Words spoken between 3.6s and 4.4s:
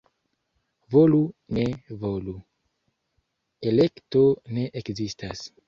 elekto